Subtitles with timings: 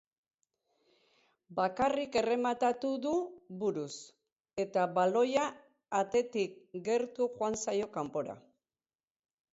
[1.59, 3.13] Bakarrik errematatu du,
[3.65, 3.91] buruz,
[4.65, 5.47] eta baloia
[6.03, 8.37] atetik gertu joan zaio kanpora.